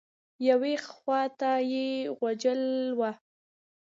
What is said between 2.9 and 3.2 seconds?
وه.